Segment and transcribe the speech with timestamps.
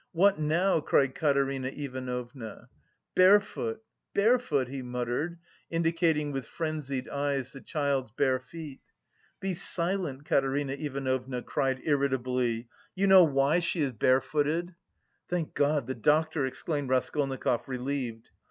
[0.13, 2.69] "What now?" cried Katerina Ivanovna.
[3.13, 3.83] "Barefoot,
[4.15, 5.37] barefoot!" he muttered,
[5.69, 8.81] indicating with frenzied eyes the child's bare feet.
[9.39, 14.73] "Be silent," Katerina Ivanovna cried irritably, "you know why she is barefooted."
[15.29, 18.31] "Thank God, the doctor," exclaimed Raskolnikov, relieved.